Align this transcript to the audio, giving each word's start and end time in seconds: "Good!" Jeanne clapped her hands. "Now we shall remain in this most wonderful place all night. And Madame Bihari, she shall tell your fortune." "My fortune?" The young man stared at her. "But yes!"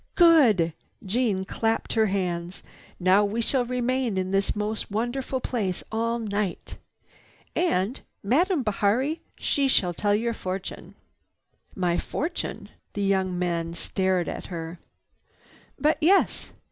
"Good!" 0.15 0.73
Jeanne 1.05 1.45
clapped 1.45 1.93
her 1.93 2.07
hands. 2.07 2.63
"Now 2.99 3.23
we 3.23 3.39
shall 3.39 3.65
remain 3.65 4.17
in 4.17 4.31
this 4.31 4.55
most 4.55 4.89
wonderful 4.89 5.39
place 5.39 5.83
all 5.91 6.17
night. 6.17 6.79
And 7.55 8.01
Madame 8.23 8.63
Bihari, 8.63 9.21
she 9.37 9.67
shall 9.67 9.93
tell 9.93 10.15
your 10.15 10.33
fortune." 10.33 10.95
"My 11.75 11.99
fortune?" 11.99 12.69
The 12.93 13.03
young 13.03 13.37
man 13.37 13.75
stared 13.75 14.27
at 14.27 14.47
her. 14.47 14.79
"But 15.77 15.99
yes!" 16.01 16.49